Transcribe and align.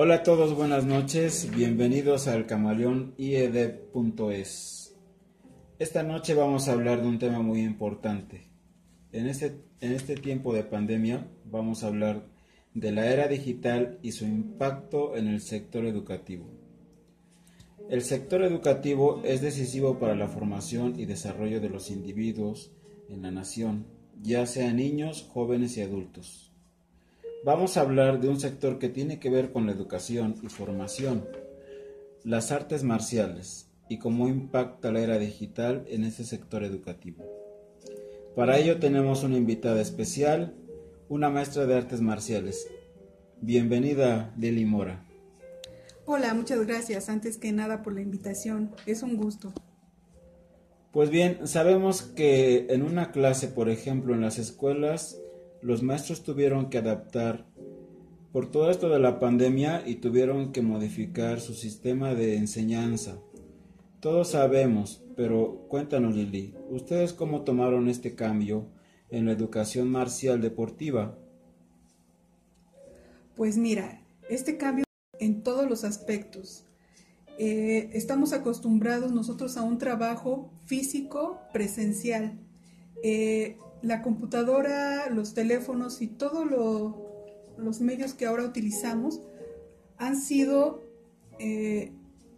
Hola 0.00 0.14
a 0.14 0.22
todos, 0.22 0.54
buenas 0.54 0.84
noches, 0.84 1.50
bienvenidos 1.50 2.28
al 2.28 2.46
camaleón 2.46 3.14
IED.es. 3.18 4.94
Esta 5.80 6.04
noche 6.04 6.34
vamos 6.34 6.68
a 6.68 6.72
hablar 6.74 7.02
de 7.02 7.08
un 7.08 7.18
tema 7.18 7.42
muy 7.42 7.62
importante. 7.62 8.46
En 9.10 9.26
este, 9.26 9.60
en 9.80 9.90
este 9.90 10.14
tiempo 10.14 10.54
de 10.54 10.62
pandemia 10.62 11.26
vamos 11.46 11.82
a 11.82 11.88
hablar 11.88 12.22
de 12.74 12.92
la 12.92 13.10
era 13.10 13.26
digital 13.26 13.98
y 14.00 14.12
su 14.12 14.24
impacto 14.24 15.16
en 15.16 15.26
el 15.26 15.40
sector 15.40 15.84
educativo. 15.84 16.48
El 17.90 18.02
sector 18.02 18.44
educativo 18.44 19.20
es 19.24 19.40
decisivo 19.40 19.98
para 19.98 20.14
la 20.14 20.28
formación 20.28 20.94
y 20.96 21.06
desarrollo 21.06 21.60
de 21.60 21.70
los 21.70 21.90
individuos 21.90 22.70
en 23.08 23.22
la 23.22 23.32
nación, 23.32 23.84
ya 24.22 24.46
sea 24.46 24.72
niños, 24.72 25.28
jóvenes 25.28 25.76
y 25.76 25.82
adultos. 25.82 26.48
Vamos 27.44 27.76
a 27.76 27.82
hablar 27.82 28.20
de 28.20 28.28
un 28.28 28.40
sector 28.40 28.80
que 28.80 28.88
tiene 28.88 29.20
que 29.20 29.30
ver 29.30 29.52
con 29.52 29.66
la 29.66 29.72
educación 29.72 30.34
y 30.42 30.48
formación, 30.48 31.24
las 32.24 32.50
artes 32.50 32.82
marciales 32.82 33.70
y 33.88 33.98
cómo 33.98 34.26
impacta 34.26 34.90
la 34.90 35.00
era 35.00 35.18
digital 35.18 35.84
en 35.88 36.02
ese 36.02 36.24
sector 36.24 36.64
educativo. 36.64 37.24
Para 38.34 38.58
ello 38.58 38.80
tenemos 38.80 39.22
una 39.22 39.36
invitada 39.36 39.80
especial, 39.80 40.54
una 41.08 41.30
maestra 41.30 41.66
de 41.66 41.76
artes 41.76 42.00
marciales. 42.00 42.66
Bienvenida, 43.40 44.34
Lili 44.36 44.64
Mora. 44.64 45.06
Hola, 46.06 46.34
muchas 46.34 46.66
gracias 46.66 47.08
antes 47.08 47.38
que 47.38 47.52
nada 47.52 47.82
por 47.84 47.94
la 47.94 48.00
invitación. 48.00 48.74
Es 48.84 49.04
un 49.04 49.16
gusto. 49.16 49.52
Pues 50.90 51.10
bien, 51.10 51.46
sabemos 51.46 52.02
que 52.02 52.66
en 52.70 52.82
una 52.82 53.12
clase, 53.12 53.46
por 53.46 53.68
ejemplo, 53.68 54.14
en 54.14 54.22
las 54.22 54.38
escuelas, 54.38 55.20
los 55.62 55.82
maestros 55.82 56.22
tuvieron 56.22 56.70
que 56.70 56.78
adaptar 56.78 57.46
por 58.32 58.50
todo 58.50 58.70
esto 58.70 58.88
de 58.88 58.98
la 58.98 59.18
pandemia 59.18 59.82
y 59.86 59.96
tuvieron 59.96 60.52
que 60.52 60.62
modificar 60.62 61.40
su 61.40 61.54
sistema 61.54 62.14
de 62.14 62.36
enseñanza. 62.36 63.18
Todos 64.00 64.28
sabemos, 64.28 65.02
pero 65.16 65.66
cuéntanos 65.68 66.14
Lili, 66.14 66.54
¿ustedes 66.70 67.12
cómo 67.12 67.42
tomaron 67.42 67.88
este 67.88 68.14
cambio 68.14 68.66
en 69.10 69.26
la 69.26 69.32
educación 69.32 69.88
marcial 69.90 70.40
deportiva? 70.40 71.18
Pues 73.34 73.56
mira, 73.56 74.02
este 74.28 74.56
cambio 74.56 74.84
en 75.18 75.42
todos 75.42 75.68
los 75.68 75.84
aspectos. 75.84 76.64
Eh, 77.38 77.90
estamos 77.92 78.32
acostumbrados 78.32 79.12
nosotros 79.12 79.56
a 79.56 79.62
un 79.62 79.78
trabajo 79.78 80.50
físico 80.66 81.40
presencial. 81.52 82.38
Eh, 83.02 83.56
la 83.82 84.02
computadora, 84.02 85.08
los 85.10 85.34
teléfonos 85.34 86.02
y 86.02 86.08
todos 86.08 86.46
los 87.56 87.80
medios 87.80 88.14
que 88.14 88.26
ahora 88.26 88.44
utilizamos 88.44 89.20
han 89.96 90.16
sido, 90.20 90.82
eh, 91.38 91.92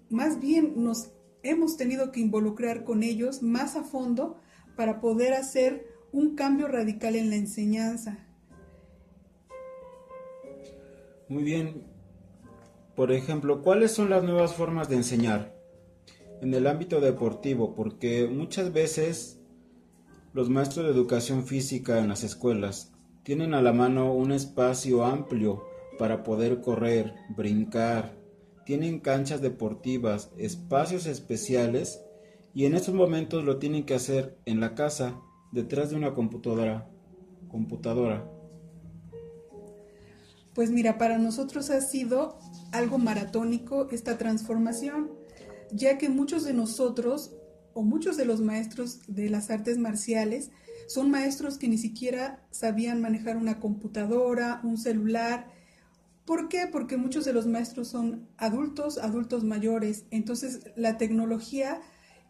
más 0.08 0.41
bien 0.41 0.74
nos 0.77 1.12
hemos 1.42 1.77
tenido 1.77 2.12
que 2.12 2.20
involucrar 2.20 2.84
con 2.84 3.02
ellos 3.02 3.42
más 3.42 3.77
a 3.77 3.82
fondo 3.82 4.36
para 4.77 5.00
poder 5.00 5.34
hacer 5.34 5.86
un 6.12 6.34
cambio 6.34 6.69
radical 6.69 7.16
en 7.16 7.30
la 7.30 7.36
enseñanza. 7.36 8.27
Muy 11.28 11.44
bien. 11.44 11.84
Por 12.97 13.12
ejemplo, 13.12 13.62
¿cuáles 13.62 13.92
son 13.92 14.10
las 14.10 14.25
nuevas 14.25 14.54
formas 14.54 14.88
de 14.88 14.97
enseñar 14.97 15.54
en 16.43 16.53
el 16.53 16.66
ámbito 16.66 17.00
deportivo? 17.00 17.75
Porque 17.75 18.28
muchas 18.28 18.72
veces 18.72 19.39
los 20.32 20.48
maestros 20.48 20.86
de 20.86 20.92
educación 20.92 21.44
física 21.44 21.98
en 21.98 22.08
las 22.08 22.22
escuelas 22.22 22.92
tienen 23.24 23.52
a 23.54 23.62
la 23.62 23.72
mano 23.72 24.14
un 24.14 24.32
espacio 24.32 25.04
amplio 25.04 25.64
para 25.98 26.22
poder 26.22 26.60
correr, 26.60 27.14
brincar, 27.36 28.16
tienen 28.64 29.00
canchas 29.00 29.40
deportivas, 29.40 30.30
espacios 30.36 31.06
especiales 31.06 32.00
y 32.54 32.64
en 32.64 32.74
estos 32.74 32.94
momentos 32.94 33.44
lo 33.44 33.58
tienen 33.58 33.84
que 33.84 33.94
hacer 33.94 34.38
en 34.46 34.60
la 34.60 34.74
casa, 34.74 35.20
detrás 35.52 35.90
de 35.90 35.96
una 35.96 36.14
computadora. 36.14 36.88
computadora. 37.48 38.30
Pues 40.54 40.70
mira, 40.70 40.98
para 40.98 41.19
nosotros 41.19 41.70
ha 41.70 41.80
sido 41.80 42.38
algo 42.72 42.98
maratónico 42.98 43.88
esta 43.90 44.19
transformación, 44.19 45.10
ya 45.72 45.98
que 45.98 46.08
muchos 46.08 46.44
de 46.44 46.52
nosotros 46.52 47.32
o 47.75 47.82
muchos 47.82 48.16
de 48.16 48.25
los 48.25 48.41
maestros 48.41 49.00
de 49.06 49.31
las 49.31 49.50
artes 49.50 49.78
marciales 49.78 50.50
son 50.86 51.10
maestros 51.10 51.56
que 51.56 51.69
ni 51.69 51.78
siquiera 51.78 52.42
sabían 52.50 53.00
manejar 53.00 53.36
una 53.36 53.60
computadora, 53.60 54.60
un 54.64 54.76
celular. 54.76 55.47
¿Por 56.25 56.48
qué? 56.48 56.66
Porque 56.66 56.97
muchos 56.97 57.25
de 57.25 57.32
los 57.32 57.47
maestros 57.47 57.88
son 57.88 58.28
adultos, 58.36 58.98
adultos 58.98 59.44
mayores. 59.44 60.04
Entonces 60.10 60.62
la 60.75 60.98
tecnología 60.98 61.81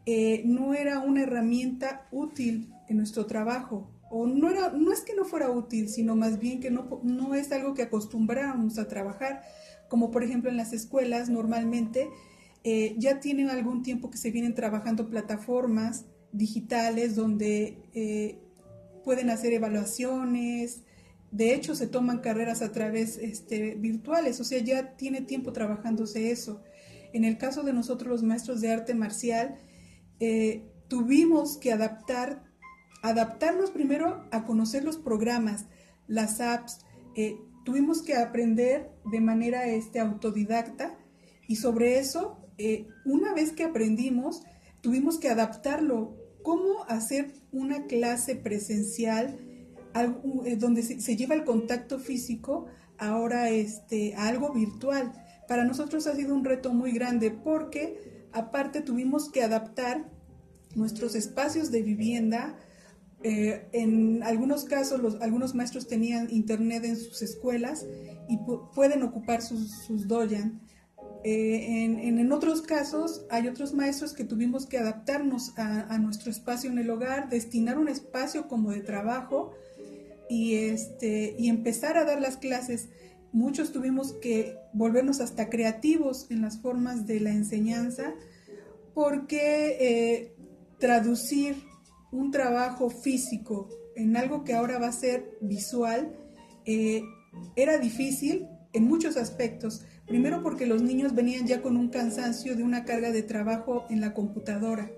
eh, 0.05 0.43
no 0.45 0.75
era 0.75 0.99
una 0.99 1.23
herramienta 1.23 2.07
útil 2.11 2.75
en 2.89 2.99
nuestro 2.99 3.25
trabajo. 3.25 3.91
O 4.11 4.27
no, 4.27 4.51
era, 4.51 4.73
no 4.73 4.93
es 4.93 5.01
que 5.03 5.15
no 5.15 5.25
fuera 5.25 5.51
útil, 5.51 5.89
sino 5.89 6.15
más 6.15 6.39
bien 6.39 6.61
que 6.61 6.71
no, 6.71 7.01
no 7.03 7.35
es 7.35 7.53
algo 7.53 7.73
que 7.73 7.83
acostumbrábamos 7.83 8.79
a 8.79 8.89
trabajar. 8.89 9.43
Como 9.89 10.11
por 10.11 10.23
ejemplo 10.23 10.51
en 10.51 10.57
las 10.57 10.73
escuelas 10.73 11.31
normalmente 11.31 12.11
eh, 12.63 12.95
ya 12.99 13.21
tienen 13.21 13.49
algún 13.49 13.83
tiempo 13.83 14.11
que 14.11 14.19
se 14.19 14.31
vienen 14.31 14.55
trabajando 14.55 15.09
plataformas 15.09 16.05
digitales 16.33 17.17
donde 17.17 17.79
eh, 17.95 18.39
pueden 19.03 19.31
hacer 19.31 19.55
evaluaciones, 19.55 20.83
de 21.31 21.55
hecho 21.55 21.75
se 21.75 21.87
toman 21.87 22.19
carreras 22.19 22.61
a 22.61 22.71
través 22.71 23.17
este, 23.17 23.77
virtuales, 23.77 24.41
o 24.41 24.45
sea, 24.45 24.59
ya 24.63 24.97
tiene 24.97 25.23
tiempo 25.23 25.53
trabajándose 25.53 26.31
eso. 26.31 26.63
En 27.13 27.25
el 27.25 27.39
caso 27.39 27.63
de 27.63 27.73
nosotros 27.73 28.11
los 28.11 28.23
maestros 28.23 28.61
de 28.61 28.71
arte 28.71 28.95
marcial, 28.95 29.57
eh, 30.21 30.63
tuvimos 30.89 31.57
que 31.57 31.73
adaptar, 31.73 32.45
adaptarnos 33.03 33.71
primero 33.71 34.29
a 34.33 34.45
conocer 34.45 34.85
los 34.85 34.99
programas, 34.99 35.65
las 36.07 36.41
apps, 36.41 36.81
tuvimos 37.65 38.03
que 38.03 38.15
aprender 38.15 38.91
de 39.11 39.21
manera 39.21 39.67
este, 39.67 40.01
autodidacta 40.01 41.00
y 41.51 41.57
sobre 41.57 41.99
eso 41.99 42.39
eh, 42.59 42.87
una 43.05 43.35
vez 43.35 43.51
que 43.51 43.65
aprendimos, 43.65 44.45
tuvimos 44.83 45.19
que 45.19 45.29
adaptarlo. 45.29 46.17
¿Cómo 46.45 46.85
hacer 46.87 47.33
una 47.51 47.87
clase 47.87 48.37
presencial 48.37 49.37
eh, 50.45 50.57
donde 50.57 50.85
se, 50.85 51.17
lleva 51.17 51.35
el 51.35 51.43
contacto 51.43 51.99
físico 51.99 52.67
ahora 52.99 53.51
este, 53.51 54.15
a 54.15 54.29
algo 54.29 54.53
virtual? 54.53 55.13
Para 55.49 55.65
nosotros 55.65 56.07
ha 56.07 56.15
sido 56.15 56.37
un 56.37 56.45
reto 56.45 56.73
muy 56.73 56.93
grande 56.93 57.33
porque 57.33 58.29
aparte 58.31 58.81
tuvimos 58.81 59.29
que 59.29 59.43
adaptar 59.43 60.09
nuestros 60.77 61.17
espacios 61.17 61.73
de 61.73 61.83
vivienda. 61.83 62.61
Eh, 63.25 63.67
en 63.73 64.23
algunos 64.23 64.67
casos, 64.67 65.17
algunos 65.21 65.57
maestros 65.57 65.89
tenían 65.89 66.29
internet 66.31 66.85
en 66.85 66.97
sus 66.97 67.23
escuelas 67.23 67.87
y 68.29 68.39
pueden 68.73 69.03
ocupar 69.03 69.43
sus, 69.43 69.73
sus 69.85 70.07
doyan. 70.07 70.61
Eh, 71.23 71.85
en, 71.85 72.33
otros 72.33 72.63
casos 72.63 73.27
hay 73.29 73.47
otros 73.47 73.75
maestros 73.75 74.15
que 74.15 74.25
tuvimos 74.25 74.67
que 74.67 74.79
adaptarnos 74.79 75.53
a, 75.59 75.99
nuestro 75.99 76.31
espacio 76.31 76.71
en 76.71 76.79
el 76.79 76.89
hogar, 76.89 77.29
destinar 77.29 77.79
un 77.79 77.89
espacio 77.89 78.49
como 78.49 78.71
de 78.71 78.81
trabajo 78.81 79.53
y, 80.29 80.55
este, 80.55 81.35
y 81.39 81.49
empezar 81.49 81.99
a 81.99 82.05
dar 82.05 82.21
las 82.21 82.37
clases. 82.37 82.89
Muchos 83.33 83.73
tuvimos 83.73 84.15
que 84.15 84.57
volvernos 84.73 85.21
hasta 85.21 85.51
creativos 85.51 86.27
en 86.31 86.41
las 86.41 86.61
formas 86.61 87.07
de 87.07 87.21
la 87.21 87.31
enseñanza 87.31 88.15
porque 88.95 89.77
eh, 89.81 90.35
traducir 90.79 91.57
un 92.13 92.31
trabajo 92.31 92.91
físico 92.91 93.69
en 93.95 94.17
algo 94.17 94.45
que 94.45 94.55
ahora 94.55 94.79
va 94.79 94.89
a 94.89 94.93
ser 94.93 95.37
visual 95.41 96.17
eh, 96.65 97.03
era 97.57 97.79
difícil 97.79 98.47
en 98.73 98.85
muchos 98.85 99.17
aspectos 99.17 99.85
Primero 100.11 100.43
porque 100.43 100.67
los 100.67 100.83
niños 100.83 101.15
venían 101.15 101.47
ya 101.47 101.63
con 101.63 101.77
un 101.77 101.89
cansancio 101.89 102.57
de 102.57 102.65
una 102.65 102.85
carga 102.85 103.13
de 103.13 103.23
trabajo 103.23 103.87
en 103.91 104.01
la 104.01 104.13
computadora. 104.13 104.91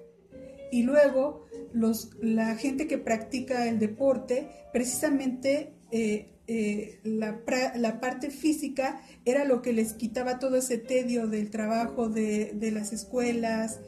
Y 0.70 0.84
luego 0.84 1.44
los, 1.74 2.12
la 2.22 2.56
gente 2.56 2.86
que 2.86 2.96
practica 2.96 3.68
el 3.68 3.78
deporte, 3.78 4.48
precisamente 4.72 5.74
eh, 5.90 6.30
eh, 6.46 6.98
la, 7.04 7.44
parte 8.00 8.30
física 8.30 9.02
era 9.26 9.44
lo 9.44 9.60
que 9.60 9.74
les 9.74 9.92
quitaba 9.92 10.38
todo 10.38 10.56
ese 10.56 10.78
tedio 10.78 11.26
del 11.26 11.50
trabajo 11.50 12.08
de, 12.08 12.70
las 12.72 12.94
escuelas 12.94 13.80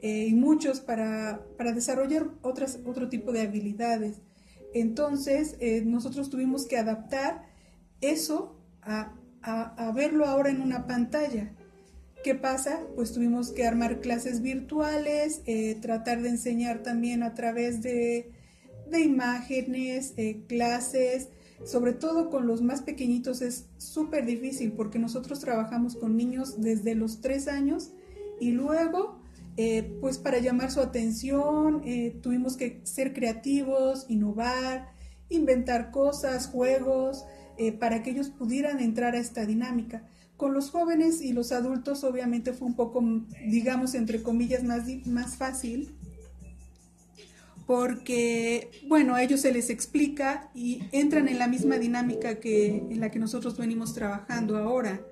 eh, 0.00 0.26
y 0.28 0.34
muchos 0.34 0.78
para, 0.78 1.44
para 1.56 1.72
desarrollar 1.72 2.30
otras, 2.42 2.78
otro 2.84 3.08
tipo 3.08 3.32
de 3.32 3.40
habilidades. 3.40 4.22
Entonces, 4.74 5.56
nosotros 5.84 6.30
tuvimos 6.30 6.66
que 6.66 6.76
adaptar 6.76 7.48
eso 8.00 8.54
a, 8.80 9.18
a, 9.42 9.92
verlo 9.94 10.26
ahora 10.26 10.50
en 10.50 10.60
una 10.60 10.86
pantalla. 10.86 11.52
¿Qué 12.24 12.34
pasa? 12.34 12.80
Pues 12.94 13.12
tuvimos 13.12 13.52
que 13.52 13.66
armar 13.66 14.00
clases 14.00 14.42
virtuales, 14.42 15.42
eh, 15.46 15.76
tratar 15.80 16.20
de 16.22 16.30
enseñar 16.30 16.82
también 16.82 17.22
a 17.22 17.34
través 17.34 17.82
de, 17.82 18.32
imágenes, 18.92 20.14
eh, 20.16 20.42
clases, 20.48 21.28
sobre 21.64 21.92
todo 21.92 22.30
con 22.30 22.46
los 22.46 22.62
más 22.62 22.82
pequeñitos 22.82 23.42
es 23.42 23.66
súper 23.78 24.24
difícil 24.24 24.72
porque 24.72 24.98
nosotros 24.98 25.40
trabajamos 25.40 25.96
con 25.96 26.16
niños 26.16 26.60
desde 26.60 26.94
los 26.94 27.20
tres 27.20 27.48
años 27.48 27.90
y 28.40 28.52
luego 28.52 29.20
eh, 29.56 29.96
pues 30.00 30.18
para 30.18 30.38
llamar 30.38 30.70
su 30.70 30.80
atención 30.80 31.82
eh, 31.84 32.16
tuvimos 32.22 32.56
que 32.56 32.80
ser 32.84 33.12
creativos, 33.12 34.06
innovar, 34.08 34.92
inventar 35.28 35.90
cosas, 35.90 36.46
juegos, 36.46 37.24
eh, 37.58 37.72
para 37.72 38.02
que 38.02 38.10
ellos 38.10 38.30
pudieran 38.30 38.80
entrar 38.80 39.14
a 39.14 39.18
esta 39.18 39.44
dinámica. 39.44 40.04
Con 40.36 40.54
los 40.54 40.70
jóvenes 40.70 41.20
y 41.20 41.32
los 41.32 41.50
adultos 41.50 42.04
obviamente 42.04 42.52
fue 42.52 42.68
un 42.68 42.76
poco, 42.76 43.02
digamos, 43.46 43.94
entre 43.94 44.22
comillas, 44.22 44.62
más, 44.62 44.84
más 45.06 45.36
fácil, 45.36 45.98
porque, 47.66 48.70
bueno, 48.86 49.14
a 49.14 49.22
ellos 49.22 49.40
se 49.40 49.52
les 49.52 49.68
explica 49.68 50.50
y 50.54 50.84
entran 50.92 51.28
en 51.28 51.38
la 51.38 51.48
misma 51.48 51.78
dinámica 51.78 52.40
que 52.40 52.78
en 52.78 53.00
la 53.00 53.10
que 53.10 53.18
nosotros 53.18 53.58
venimos 53.58 53.92
trabajando 53.92 54.56
ahora. 54.56 55.02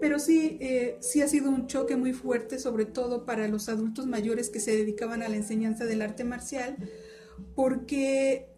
Pero 0.00 0.18
sí, 0.18 0.58
eh, 0.60 0.96
sí 1.00 1.22
ha 1.22 1.28
sido 1.28 1.50
un 1.50 1.66
choque 1.68 1.96
muy 1.96 2.12
fuerte, 2.12 2.58
sobre 2.58 2.84
todo 2.84 3.24
para 3.24 3.46
los 3.46 3.68
adultos 3.68 4.06
mayores 4.06 4.50
que 4.50 4.58
se 4.58 4.76
dedicaban 4.76 5.22
a 5.22 5.28
la 5.28 5.36
enseñanza 5.36 5.84
del 5.84 6.02
arte 6.02 6.24
marcial, 6.24 6.76
porque 7.54 8.48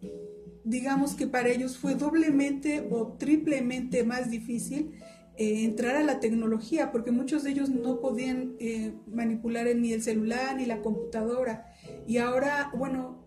digamos 0.67 1.15
que 1.15 1.27
para 1.27 1.47
ellos 1.47 1.77
fue 1.77 1.95
doblemente 1.95 2.85
o 2.91 3.13
triplemente 3.13 4.03
más 4.03 4.29
difícil 4.29 4.99
eh, 5.37 5.63
entrar 5.63 5.95
a 5.95 6.03
la 6.03 6.19
tecnología, 6.19 6.91
porque 6.91 7.11
muchos 7.11 7.43
de 7.43 7.51
ellos 7.51 7.69
no 7.69 8.01
podían 8.01 8.55
eh, 8.59 8.93
manipular 9.07 9.73
ni 9.75 9.93
el 9.93 10.03
celular 10.03 10.57
ni 10.57 10.65
la 10.65 10.81
computadora. 10.81 11.73
Y 12.05 12.17
ahora, 12.17 12.71
bueno, 12.75 13.23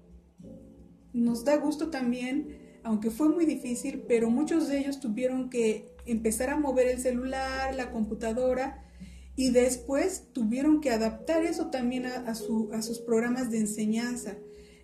nos 1.14 1.44
da 1.44 1.56
gusto 1.56 1.88
también, 1.88 2.58
aunque 2.82 3.10
fue 3.10 3.31
muy 3.31 3.46
difícil, 3.46 4.04
pero 4.06 4.28
muchos 4.28 4.69
de 4.69 4.78
ellos 4.78 5.00
tuvieron 5.00 5.48
que 5.48 5.94
empezar 6.04 6.50
a 6.50 6.58
mover 6.58 6.88
el 6.88 7.00
celular, 7.00 7.75
la 7.75 7.90
computadora, 7.90 8.84
y 9.34 9.50
después 9.50 10.26
tuvieron 10.34 10.82
que 10.82 10.90
adaptar 10.90 11.44
eso 11.44 11.70
también 11.70 12.04
a, 12.04 12.34
su, 12.34 12.69
a 12.75 12.82
sus 12.82 12.98
programas 12.98 13.50
de 13.50 13.60
enseñanza. 13.60 14.37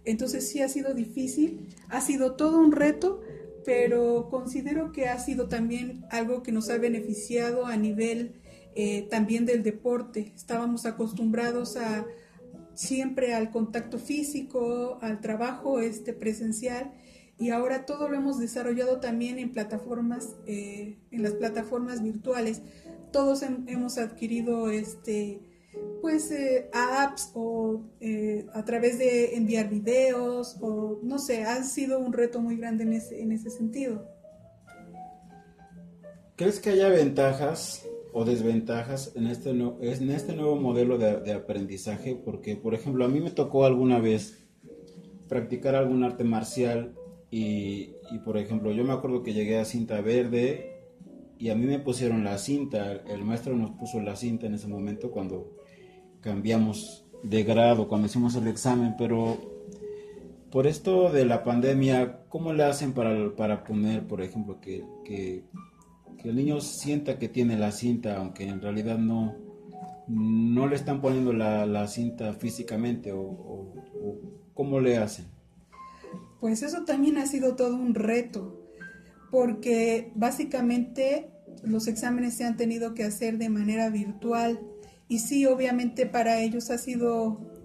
Entonces 0.06 0.48
sí 0.48 0.62
ha 0.62 0.68
sido 0.68 0.94
difícil, 0.94 1.68
ha 1.88 2.00
sido 2.00 2.36
todo 2.36 2.58
un 2.58 2.72
reto, 2.72 3.20
pero 3.64 4.28
considero 4.30 4.92
que 4.92 5.08
ha 5.08 5.18
sido 5.18 5.48
también 5.48 6.06
algo 6.10 6.42
que 6.44 6.52
nos 6.52 6.70
ha 6.70 6.78
beneficiado 6.78 7.66
a 7.66 7.76
nivel 7.76 8.40
eh, 8.76 9.08
también 9.10 9.44
del 9.44 9.64
deporte. 9.64 10.32
Estábamos 10.36 10.86
acostumbrados 10.86 11.76
a 11.76 12.06
siempre 12.74 13.34
al 13.34 13.50
contacto 13.50 13.98
físico, 13.98 14.98
al 15.02 15.20
trabajo 15.20 15.80
este 15.80 16.12
presencial 16.12 16.92
y 17.38 17.50
ahora 17.50 17.84
todo 17.84 18.08
lo 18.08 18.16
hemos 18.16 18.38
desarrollado 18.38 19.00
también 19.00 19.38
en 19.38 19.50
plataformas, 19.50 20.36
eh, 20.46 20.98
en 21.10 21.22
las 21.22 21.34
plataformas 21.34 22.02
virtuales. 22.02 22.62
Todos 23.12 23.42
hemos 23.42 23.98
adquirido 23.98 24.70
este 24.70 25.40
pues 26.06 26.30
eh, 26.30 26.70
apps 26.72 27.32
o 27.34 27.82
eh, 28.00 28.46
a 28.54 28.64
través 28.64 28.98
de 28.98 29.34
enviar 29.34 29.68
videos 29.68 30.56
o 30.60 31.00
no 31.02 31.18
sé, 31.18 31.42
ha 31.42 31.62
sido 31.64 31.98
un 31.98 32.12
reto 32.12 32.40
muy 32.40 32.56
grande 32.56 32.84
en 32.84 32.92
ese, 32.92 33.20
en 33.20 33.32
ese 33.32 33.50
sentido. 33.50 34.06
¿Crees 36.36 36.60
que 36.60 36.70
haya 36.70 36.90
ventajas 36.90 37.84
o 38.12 38.24
desventajas 38.24 39.12
en 39.16 39.26
este, 39.26 39.50
en 39.50 40.10
este 40.10 40.36
nuevo 40.36 40.54
modelo 40.54 40.96
de, 40.96 41.32
aprendizaje? 41.32 42.14
Porque, 42.14 42.54
por 42.54 42.74
ejemplo, 42.74 43.04
a 43.04 43.08
mí 43.08 43.20
me 43.20 43.30
tocó 43.30 43.64
alguna 43.64 43.98
vez 43.98 44.46
practicar 45.28 45.74
algún 45.74 46.04
arte 46.04 46.22
marcial 46.24 46.94
y, 47.30 47.94
y, 48.12 48.18
por 48.24 48.36
ejemplo, 48.36 48.70
yo 48.70 48.84
me 48.84 48.92
acuerdo 48.92 49.22
que 49.22 49.32
llegué 49.32 49.58
a 49.58 49.64
cinta 49.64 50.00
verde 50.02 50.84
y 51.38 51.48
a 51.48 51.54
mí 51.54 51.66
me 51.66 51.80
pusieron 51.80 52.22
la 52.22 52.38
cinta, 52.38 52.92
el 52.92 53.24
maestro 53.24 53.56
nos 53.56 53.72
puso 53.72 54.00
la 54.00 54.14
cinta 54.14 54.46
en 54.46 54.54
ese 54.54 54.68
momento 54.68 55.10
cuando 55.10 55.55
cambiamos 56.26 57.06
de 57.22 57.44
grado 57.44 57.86
cuando 57.86 58.08
hicimos 58.08 58.34
el 58.34 58.48
examen, 58.48 58.96
pero 58.98 59.38
por 60.50 60.66
esto 60.66 61.12
de 61.12 61.24
la 61.24 61.44
pandemia, 61.44 62.24
¿cómo 62.28 62.52
le 62.52 62.64
hacen 62.64 62.94
para, 62.94 63.36
para 63.36 63.62
poner, 63.62 64.08
por 64.08 64.20
ejemplo, 64.20 64.60
que, 64.60 64.84
que, 65.04 65.44
el 66.24 66.34
niño 66.34 66.60
sienta 66.60 67.20
que 67.20 67.28
tiene 67.28 67.56
la 67.56 67.70
cinta, 67.70 68.16
aunque 68.16 68.48
en 68.48 68.60
realidad 68.60 68.98
no, 68.98 69.36
no 70.08 70.66
le 70.66 70.74
están 70.74 71.00
poniendo 71.00 71.32
la, 71.32 71.86
cinta 71.86 72.34
físicamente 72.34 73.12
o, 73.12 73.72
cómo 74.52 74.80
le 74.80 74.96
hacen? 74.96 75.26
Pues 76.40 76.64
eso 76.64 76.84
también 76.84 77.18
ha 77.18 77.26
sido 77.26 77.54
todo 77.54 77.76
un 77.76 77.94
reto, 77.94 78.68
porque 79.30 80.10
básicamente 80.16 81.30
los 81.62 81.86
exámenes 81.86 82.34
se 82.34 82.42
han 82.42 82.56
tenido 82.56 82.94
que 82.94 83.04
hacer 83.04 83.38
de 83.38 83.48
manera 83.48 83.90
virtual 83.90 84.58
y 85.08 85.20
sí, 85.20 85.46
obviamente 85.46 86.06
para 86.06 86.40
ellos 86.40 86.70
ha 86.70 86.78
sido 86.78 87.56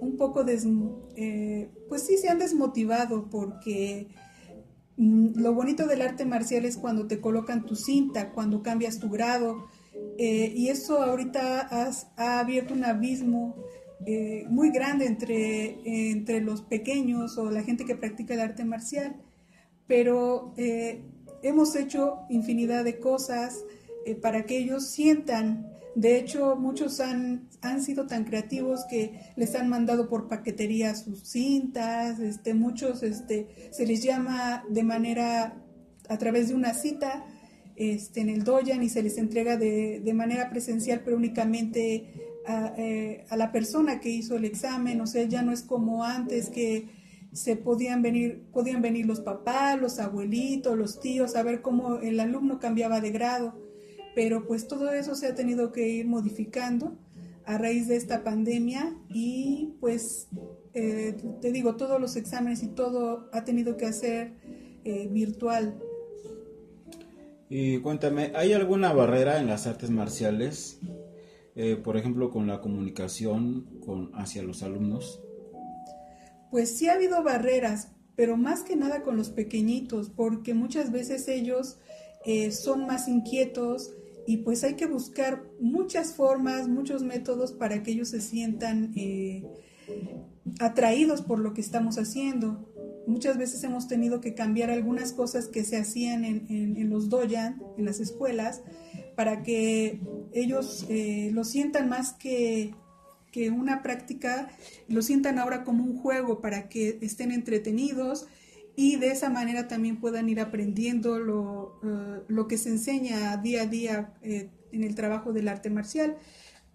un 0.00 0.16
poco, 0.16 0.44
des, 0.44 0.66
eh, 1.16 1.70
pues 1.88 2.02
sí, 2.02 2.16
se 2.18 2.28
han 2.28 2.38
desmotivado 2.38 3.28
porque 3.30 4.08
mm, 4.96 5.38
lo 5.38 5.54
bonito 5.54 5.86
del 5.86 6.02
arte 6.02 6.24
marcial 6.24 6.64
es 6.64 6.76
cuando 6.76 7.06
te 7.06 7.20
colocan 7.20 7.66
tu 7.66 7.76
cinta, 7.76 8.32
cuando 8.32 8.62
cambias 8.62 8.98
tu 8.98 9.10
grado. 9.10 9.66
Eh, 10.18 10.52
y 10.54 10.68
eso 10.68 11.02
ahorita 11.02 11.68
ha 12.16 12.38
abierto 12.38 12.74
un 12.74 12.84
abismo 12.84 13.56
eh, 14.06 14.44
muy 14.48 14.70
grande 14.70 15.06
entre, 15.06 16.10
entre 16.10 16.40
los 16.40 16.62
pequeños 16.62 17.38
o 17.38 17.50
la 17.50 17.62
gente 17.62 17.84
que 17.84 17.96
practica 17.96 18.34
el 18.34 18.40
arte 18.40 18.64
marcial. 18.64 19.16
Pero 19.86 20.52
hemos 21.42 21.76
hecho 21.76 22.22
infinidad 22.28 22.82
de 22.82 22.98
cosas 22.98 23.64
para 24.14 24.44
que 24.44 24.58
ellos 24.58 24.86
sientan. 24.86 25.72
De 25.96 26.18
hecho, 26.18 26.56
muchos 26.56 27.00
han, 27.00 27.48
han 27.62 27.82
sido 27.82 28.06
tan 28.06 28.24
creativos 28.24 28.84
que 28.88 29.18
les 29.36 29.54
han 29.54 29.68
mandado 29.68 30.08
por 30.08 30.28
paquetería 30.28 30.94
sus 30.94 31.26
cintas, 31.26 32.20
este, 32.20 32.54
muchos 32.54 33.02
este, 33.02 33.70
se 33.70 33.86
les 33.86 34.02
llama 34.02 34.64
de 34.68 34.82
manera, 34.82 35.56
a 36.08 36.18
través 36.18 36.48
de 36.48 36.54
una 36.54 36.74
cita 36.74 37.24
este, 37.76 38.20
en 38.20 38.28
el 38.28 38.44
Doyan 38.44 38.82
y 38.82 38.88
se 38.88 39.02
les 39.02 39.18
entrega 39.18 39.56
de, 39.56 40.12
manera 40.14 40.50
presencial, 40.50 41.02
pero 41.04 41.16
únicamente 41.16 42.40
eh, 42.76 43.24
a, 43.28 43.36
la 43.36 43.52
persona 43.52 44.00
que 44.00 44.10
hizo 44.10 44.36
el 44.36 44.44
examen, 44.44 45.00
o 45.00 45.06
sea, 45.06 45.24
ya 45.24 45.42
no 45.42 45.52
es 45.52 45.62
como 45.62 46.04
antes 46.04 46.50
que 46.50 46.88
se 47.32 47.56
podían 47.56 48.02
venir, 48.02 48.46
podían 48.52 48.80
venir 48.80 49.06
los 49.06 49.20
papás, 49.20 49.80
los 49.80 49.98
abuelitos, 49.98 50.76
los 50.76 51.00
tíos, 51.00 51.36
a 51.36 51.42
ver 51.42 51.60
cómo 51.60 51.96
el 51.98 52.20
alumno 52.20 52.58
cambiaba 52.58 53.00
de 53.00 53.10
grado 53.10 53.65
pero 54.16 54.46
pues 54.46 54.66
todo 54.66 54.90
eso 54.92 55.14
se 55.14 55.26
ha 55.26 55.34
tenido 55.34 55.72
que 55.72 55.90
ir 55.90 56.06
modificando 56.06 56.96
a 57.44 57.58
raíz 57.58 57.86
de 57.86 57.96
esta 57.96 58.24
pandemia 58.24 58.96
y 59.10 59.74
pues 59.78 60.28
eh, 60.72 61.14
te 61.42 61.52
digo, 61.52 61.76
todos 61.76 62.00
los 62.00 62.16
exámenes 62.16 62.62
y 62.62 62.68
todo 62.68 63.28
ha 63.34 63.44
tenido 63.44 63.76
que 63.76 63.84
hacer 63.84 64.32
eh, 64.84 65.06
virtual. 65.12 65.78
Y 67.50 67.76
cuéntame, 67.80 68.32
¿hay 68.34 68.54
alguna 68.54 68.90
barrera 68.94 69.38
en 69.38 69.48
las 69.48 69.66
artes 69.66 69.90
marciales, 69.90 70.80
eh, 71.54 71.76
por 71.76 71.98
ejemplo, 71.98 72.30
con 72.30 72.46
la 72.46 72.62
comunicación 72.62 73.66
con, 73.84 74.12
hacia 74.14 74.42
los 74.42 74.62
alumnos? 74.62 75.20
Pues 76.50 76.74
sí 76.74 76.88
ha 76.88 76.94
habido 76.94 77.22
barreras, 77.22 77.92
pero 78.14 78.38
más 78.38 78.62
que 78.62 78.76
nada 78.76 79.02
con 79.02 79.18
los 79.18 79.28
pequeñitos, 79.28 80.08
porque 80.08 80.54
muchas 80.54 80.90
veces 80.90 81.28
ellos 81.28 81.76
son 82.50 82.86
más 82.86 83.06
inquietos, 83.06 83.92
y 84.26 84.38
pues 84.38 84.64
hay 84.64 84.74
que 84.74 84.86
buscar 84.86 85.44
muchas 85.60 86.14
formas, 86.14 86.68
muchos 86.68 87.02
métodos 87.02 87.52
para 87.52 87.82
que 87.82 87.92
ellos 87.92 88.08
se 88.08 88.20
sientan 88.20 88.92
eh, 88.96 89.44
atraídos 90.58 91.22
por 91.22 91.38
lo 91.38 91.54
que 91.54 91.60
estamos 91.60 91.96
haciendo. 91.98 92.72
Muchas 93.06 93.38
veces 93.38 93.62
hemos 93.62 93.86
tenido 93.86 94.20
que 94.20 94.34
cambiar 94.34 94.70
algunas 94.70 95.12
cosas 95.12 95.46
que 95.46 95.64
se 95.64 95.76
hacían 95.76 96.24
en, 96.24 96.90
los 96.90 97.08
doyan, 97.08 97.62
en 97.78 97.84
las 97.84 98.00
escuelas, 98.00 98.62
para 99.14 99.44
que 99.44 100.00
ellos 100.32 100.86
eh, 100.88 101.30
lo 101.32 101.44
sientan 101.44 101.88
más 101.88 102.12
que, 102.14 102.74
que 103.30 103.50
una 103.50 103.82
práctica, 103.82 104.48
lo 104.88 105.02
sientan 105.02 105.38
ahora 105.38 105.62
como 105.62 105.84
un 105.84 105.98
juego 105.98 106.40
para 106.40 106.68
que 106.68 106.98
estén 107.00 107.30
entretenidos 107.30 108.26
y 108.76 108.96
de 108.96 109.08
esa 109.08 109.30
manera 109.30 109.68
también 109.68 109.98
puedan 109.98 110.28
ir 110.28 110.38
aprendiendo 110.38 111.18
lo, 111.18 111.80
eh, 111.82 112.22
lo 112.28 112.46
que 112.46 112.58
se 112.58 112.68
enseña 112.68 113.34
día 113.38 113.62
a 113.62 113.66
día 113.66 114.14
eh, 114.22 114.50
en 114.70 114.84
el 114.84 114.94
trabajo 114.94 115.32
del 115.32 115.48
arte 115.48 115.70
marcial. 115.70 116.16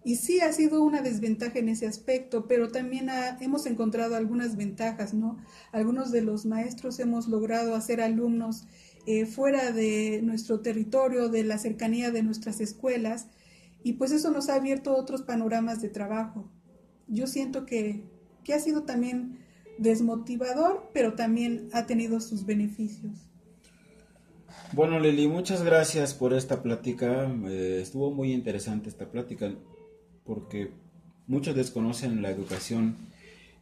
Y 0.04 0.16
sí 0.16 0.40
ha 0.40 0.52
sido 0.52 0.82
una 0.82 1.00
desventaja 1.00 1.60
en 1.60 1.68
ese 1.68 1.86
aspecto, 1.86 2.48
pero 2.48 2.72
también 2.72 3.08
hemos 3.40 3.66
encontrado 3.66 4.16
algunas 4.16 4.56
ventajas, 4.56 5.14
¿no? 5.14 5.38
Algunos 5.70 6.10
de 6.10 6.22
los 6.22 6.44
maestros 6.44 6.98
hemos 6.98 7.28
logrado 7.28 7.76
hacer 7.76 8.00
alumnos 8.00 8.66
eh, 9.06 9.26
fuera 9.26 9.70
de 9.70 10.20
nuestro 10.24 10.58
territorio, 10.58 11.28
de 11.28 11.44
la 11.44 11.56
cercanía 11.58 12.10
de 12.10 12.24
nuestras 12.24 12.60
escuelas, 12.60 13.28
y 13.84 13.92
pues 13.92 14.10
eso 14.10 14.32
nos 14.32 14.48
ha 14.48 14.56
abierto 14.56 14.96
otros 14.96 15.22
panoramas 15.22 15.80
de 15.80 15.88
trabajo. 15.88 16.50
Yo 17.06 17.28
siento 17.28 17.64
que, 17.64 18.02
que 18.42 18.54
ha 18.54 18.58
sido 18.58 18.82
también 18.82 19.41
desmotivador, 19.78 20.90
pero 20.92 21.14
también 21.14 21.68
ha 21.72 21.86
tenido 21.86 22.20
sus 22.20 22.46
beneficios. 22.46 23.12
Bueno, 24.72 24.98
Lili, 24.98 25.28
muchas 25.28 25.62
gracias 25.62 26.14
por 26.14 26.32
esta 26.32 26.62
plática. 26.62 27.30
Eh, 27.46 27.80
estuvo 27.82 28.10
muy 28.10 28.32
interesante 28.32 28.88
esta 28.88 29.10
plática 29.10 29.52
porque 30.24 30.70
muchos 31.26 31.54
desconocen 31.54 32.22
la 32.22 32.30
educación. 32.30 32.96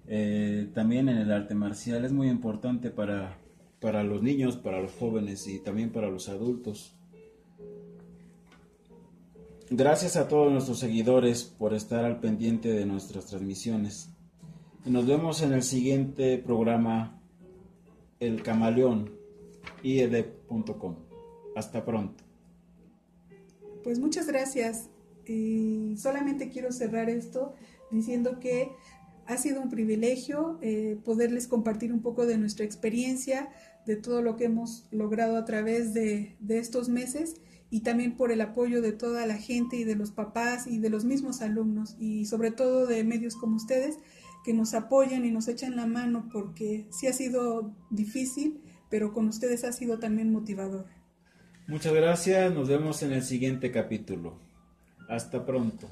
Eh, 0.06 0.68
también 0.74 1.08
en 1.08 1.18
el 1.18 1.32
arte 1.32 1.54
marcial 1.54 2.04
es 2.04 2.12
muy 2.12 2.28
importante 2.28 2.90
para, 2.90 3.38
para 3.80 4.02
los 4.04 4.22
niños, 4.22 4.56
para 4.56 4.80
los 4.80 4.92
jóvenes 4.92 5.46
y 5.48 5.58
también 5.58 5.90
para 5.90 6.10
los 6.10 6.28
adultos. 6.28 6.94
Gracias 9.68 10.16
a 10.16 10.26
todos 10.26 10.52
nuestros 10.52 10.80
seguidores 10.80 11.44
por 11.44 11.74
estar 11.74 12.04
al 12.04 12.18
pendiente 12.18 12.70
de 12.72 12.86
nuestras 12.86 13.26
transmisiones. 13.26 14.10
Nos 14.86 15.06
vemos 15.06 15.42
en 15.42 15.52
el 15.52 15.62
siguiente 15.62 16.38
programa, 16.38 17.20
El 18.18 18.42
Camaleón 18.42 19.10
ied.com. 19.82 20.96
Hasta 21.54 21.84
pronto. 21.84 22.24
Pues 23.84 23.98
muchas 23.98 24.26
gracias. 24.26 24.88
Y 25.26 25.96
solamente 25.98 26.48
quiero 26.48 26.72
cerrar 26.72 27.10
esto 27.10 27.54
diciendo 27.90 28.40
que 28.40 28.72
ha 29.26 29.36
sido 29.36 29.60
un 29.60 29.68
privilegio 29.68 30.58
eh, 30.62 30.98
poderles 31.04 31.46
compartir 31.46 31.92
un 31.92 32.00
poco 32.00 32.24
de 32.24 32.38
nuestra 32.38 32.64
experiencia, 32.64 33.50
de 33.84 33.96
todo 33.96 34.22
lo 34.22 34.36
que 34.36 34.46
hemos 34.46 34.86
logrado 34.90 35.36
a 35.36 35.44
través 35.44 35.92
de, 35.92 36.36
de 36.40 36.58
estos 36.58 36.88
meses 36.88 37.36
y 37.68 37.80
también 37.80 38.16
por 38.16 38.32
el 38.32 38.40
apoyo 38.40 38.80
de 38.80 38.92
toda 38.92 39.26
la 39.26 39.36
gente 39.36 39.76
y 39.76 39.84
de 39.84 39.94
los 39.94 40.10
papás 40.10 40.66
y 40.66 40.78
de 40.78 40.88
los 40.88 41.04
mismos 41.04 41.42
alumnos 41.42 41.96
y 42.00 42.24
sobre 42.24 42.50
todo 42.50 42.86
de 42.86 43.04
medios 43.04 43.36
como 43.36 43.56
ustedes 43.56 43.98
que 44.44 44.54
nos 44.54 44.74
apoyan 44.74 45.24
y 45.24 45.30
nos 45.30 45.48
echan 45.48 45.76
la 45.76 45.86
mano 45.86 46.28
porque 46.32 46.86
sí 46.90 47.06
ha 47.06 47.12
sido 47.12 47.74
difícil 47.90 48.62
pero 48.90 49.12
con 49.12 49.28
ustedes 49.28 49.64
ha 49.64 49.72
sido 49.72 49.98
también 49.98 50.32
motivador. 50.32 50.86
Muchas 51.68 51.94
gracias, 51.94 52.52
nos 52.52 52.68
vemos 52.68 53.02
en 53.02 53.12
el 53.12 53.22
siguiente 53.22 53.70
capítulo. 53.70 54.36
Hasta 55.08 55.46
pronto. 55.46 55.88